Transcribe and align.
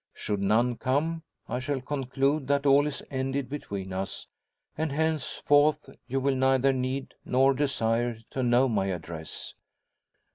Should 0.15 0.41
none 0.41 0.77
come, 0.77 1.21
I 1.47 1.59
shall 1.59 1.79
conclude 1.79 2.47
that 2.47 2.65
all 2.65 2.87
is 2.87 3.03
ended 3.11 3.49
between 3.51 3.93
us, 3.93 4.25
and 4.75 4.91
henceforth 4.91 5.91
you 6.07 6.19
will 6.19 6.33
neither 6.33 6.73
need, 6.73 7.13
nor 7.23 7.53
desire, 7.53 8.17
to 8.31 8.41
know 8.41 8.67
my 8.67 8.87
address. 8.87 9.53